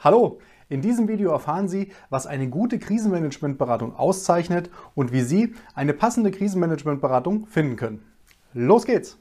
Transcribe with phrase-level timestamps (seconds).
[0.00, 5.94] Hallo, in diesem Video erfahren Sie, was eine gute Krisenmanagementberatung auszeichnet und wie Sie eine
[5.94, 8.11] passende Krisenmanagementberatung finden können.
[8.54, 9.18] Los geht's!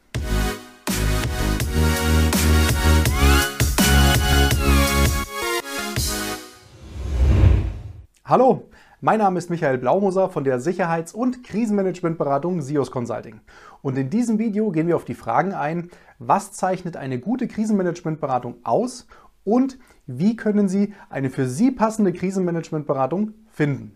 [8.26, 13.40] Hallo, mein Name ist Michael Blaumoser von der Sicherheits- und Krisenmanagementberatung SIOS Consulting.
[13.82, 15.90] Und in diesem Video gehen wir auf die Fragen ein,
[16.20, 19.08] was zeichnet eine gute Krisenmanagementberatung aus
[19.46, 23.96] und wie können Sie eine für Sie passende Krisenmanagementberatung finden.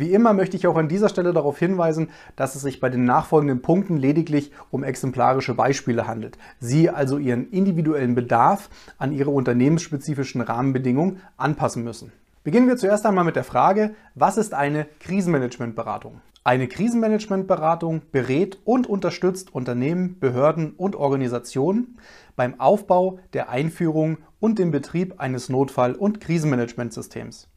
[0.00, 3.04] Wie immer möchte ich auch an dieser Stelle darauf hinweisen, dass es sich bei den
[3.04, 6.38] nachfolgenden Punkten lediglich um exemplarische Beispiele handelt.
[6.58, 12.12] Sie also Ihren individuellen Bedarf an Ihre unternehmensspezifischen Rahmenbedingungen anpassen müssen.
[12.44, 16.22] Beginnen wir zuerst einmal mit der Frage, was ist eine Krisenmanagementberatung?
[16.44, 21.98] Eine Krisenmanagementberatung berät und unterstützt Unternehmen, Behörden und Organisationen
[22.36, 27.50] beim Aufbau, der Einführung und dem Betrieb eines Notfall- und Krisenmanagementsystems.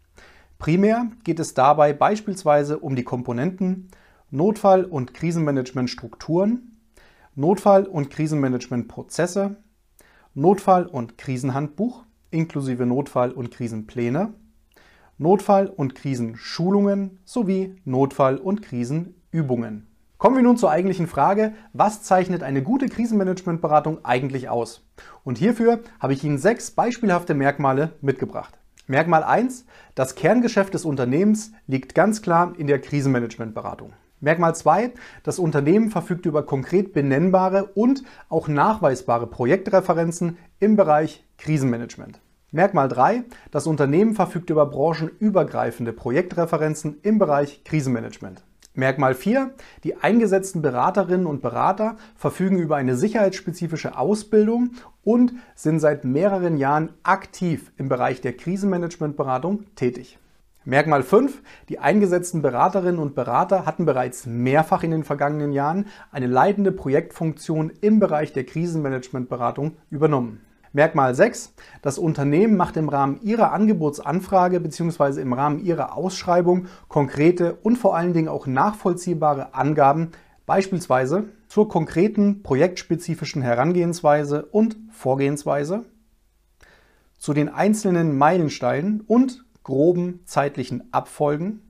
[0.63, 3.89] Primär geht es dabei beispielsweise um die Komponenten
[4.31, 6.77] Notfall- und Krisenmanagementstrukturen,
[7.35, 9.57] Notfall- und Krisenmanagementprozesse,
[10.33, 14.35] Notfall- und Krisenhandbuch inklusive Notfall- und Krisenpläne,
[15.17, 19.87] Notfall- und Krisenschulungen sowie Notfall- und Krisenübungen.
[20.17, 24.87] Kommen wir nun zur eigentlichen Frage, was zeichnet eine gute Krisenmanagementberatung eigentlich aus?
[25.25, 28.62] Und hierfür habe ich Ihnen sechs beispielhafte Merkmale mitgebracht.
[28.85, 33.93] Merkmal 1, das Kerngeschäft des Unternehmens liegt ganz klar in der Krisenmanagementberatung.
[34.19, 34.91] Merkmal 2,
[35.23, 42.19] das Unternehmen verfügt über konkret benennbare und auch nachweisbare Projektreferenzen im Bereich Krisenmanagement.
[42.51, 43.23] Merkmal 3.
[43.51, 48.43] Das Unternehmen verfügt über branchenübergreifende Projektreferenzen im Bereich Krisenmanagement.
[48.75, 49.51] Merkmal 4.
[49.83, 54.71] Die eingesetzten Beraterinnen und Berater verfügen über eine sicherheitsspezifische Ausbildung
[55.03, 60.17] und sind seit mehreren Jahren aktiv im Bereich der Krisenmanagementberatung tätig.
[60.65, 61.43] Merkmal 5.
[61.69, 67.71] Die eingesetzten Beraterinnen und Berater hatten bereits mehrfach in den vergangenen Jahren eine leitende Projektfunktion
[67.81, 70.41] im Bereich der Krisenmanagementberatung übernommen.
[70.75, 71.53] Merkmal 6.
[71.83, 75.21] Das Unternehmen macht im Rahmen ihrer Angebotsanfrage bzw.
[75.21, 80.09] im Rahmen ihrer Ausschreibung konkrete und vor allen Dingen auch nachvollziehbare Angaben,
[80.47, 85.85] beispielsweise zur konkreten projektspezifischen Herangehensweise und Vorgehensweise,
[87.19, 91.61] zu den einzelnen Meilensteinen und groben zeitlichen Abfolgen,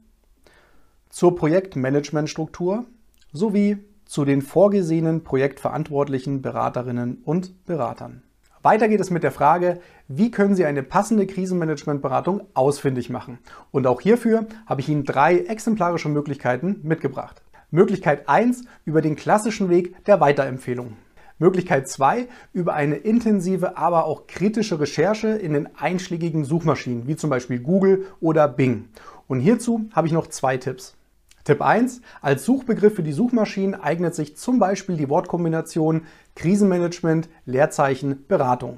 [1.09, 2.85] zur Projektmanagementstruktur
[3.33, 8.23] sowie zu den vorgesehenen projektverantwortlichen Beraterinnen und Beratern.
[8.63, 13.39] Weiter geht es mit der Frage, wie können Sie eine passende Krisenmanagementberatung ausfindig machen?
[13.71, 17.41] Und auch hierfür habe ich Ihnen drei exemplarische Möglichkeiten mitgebracht.
[17.71, 20.93] Möglichkeit 1 über den klassischen Weg der Weiterempfehlung.
[21.39, 27.29] Möglichkeit 2 über eine intensive, aber auch kritische Recherche in den einschlägigen Suchmaschinen, wie zum
[27.29, 28.87] Beispiel Google oder Bing.
[29.27, 30.95] Und hierzu habe ich noch zwei Tipps.
[31.43, 31.99] Tipp 1.
[32.21, 36.03] Als Suchbegriff für die Suchmaschinen eignet sich zum Beispiel die Wortkombination
[36.35, 38.77] Krisenmanagement, Leerzeichen, Beratung.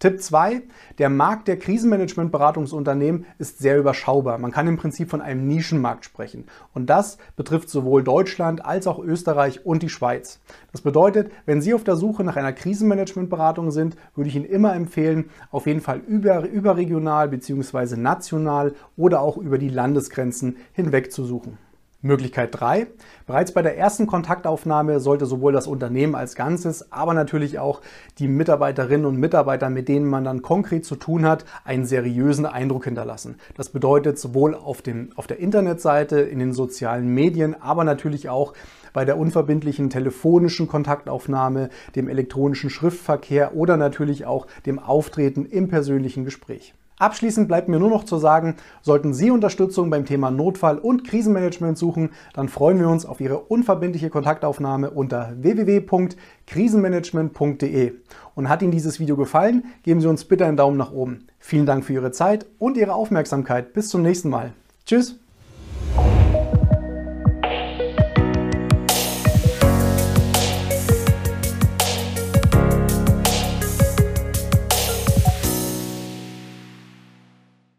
[0.00, 0.62] Tipp 2.
[0.98, 4.38] Der Markt der Krisenmanagement-Beratungsunternehmen ist sehr überschaubar.
[4.38, 6.46] Man kann im Prinzip von einem Nischenmarkt sprechen.
[6.74, 10.40] Und das betrifft sowohl Deutschland als auch Österreich und die Schweiz.
[10.72, 14.74] Das bedeutet, wenn Sie auf der Suche nach einer Krisenmanagement-Beratung sind, würde ich Ihnen immer
[14.74, 17.96] empfehlen, auf jeden Fall über, überregional bzw.
[17.96, 21.58] national oder auch über die Landesgrenzen hinweg zu suchen.
[22.02, 22.86] Möglichkeit 3.
[23.26, 27.82] Bereits bei der ersten Kontaktaufnahme sollte sowohl das Unternehmen als Ganzes, aber natürlich auch
[28.18, 32.84] die Mitarbeiterinnen und Mitarbeiter, mit denen man dann konkret zu tun hat, einen seriösen Eindruck
[32.84, 33.36] hinterlassen.
[33.54, 38.54] Das bedeutet sowohl auf, dem, auf der Internetseite, in den sozialen Medien, aber natürlich auch
[38.92, 46.24] bei der unverbindlichen telefonischen Kontaktaufnahme, dem elektronischen Schriftverkehr oder natürlich auch dem Auftreten im persönlichen
[46.24, 46.74] Gespräch.
[47.00, 51.78] Abschließend bleibt mir nur noch zu sagen, sollten Sie Unterstützung beim Thema Notfall- und Krisenmanagement
[51.78, 57.94] suchen, dann freuen wir uns auf Ihre unverbindliche Kontaktaufnahme unter www.krisenmanagement.de.
[58.34, 61.26] Und hat Ihnen dieses Video gefallen, geben Sie uns bitte einen Daumen nach oben.
[61.38, 63.72] Vielen Dank für Ihre Zeit und Ihre Aufmerksamkeit.
[63.72, 64.52] Bis zum nächsten Mal.
[64.84, 65.18] Tschüss.